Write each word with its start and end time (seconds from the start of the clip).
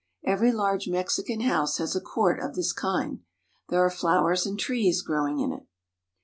Every 0.25 0.51
large 0.51 0.87
Mexican 0.87 1.41
house 1.41 1.77
has 1.77 1.95
a 1.95 2.01
court 2.01 2.39
of 2.39 2.55
this 2.55 2.73
kind. 2.73 3.19
There 3.69 3.85
are 3.85 3.91
flowers 3.91 4.47
and 4.47 4.57
trees 4.57 5.03
growing 5.03 5.39
in 5.41 5.51
it. 5.51 5.67